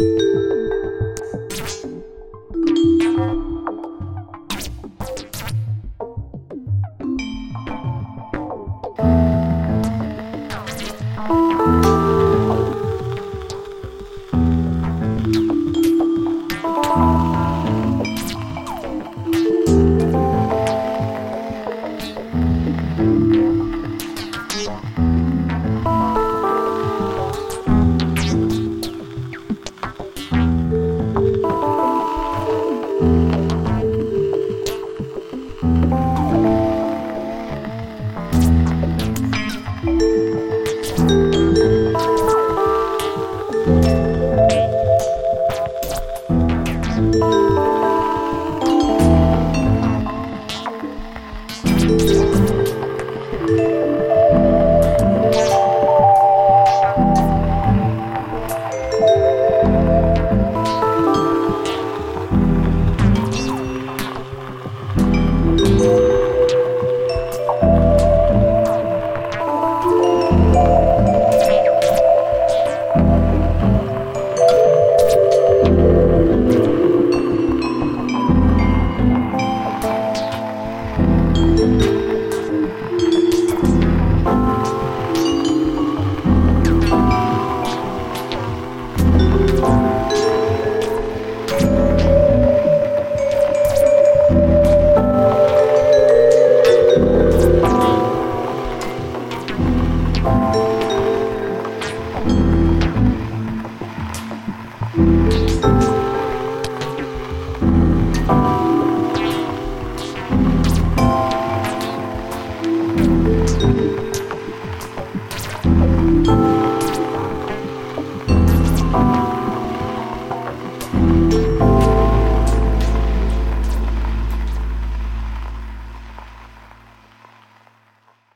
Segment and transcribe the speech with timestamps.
[0.00, 0.49] Música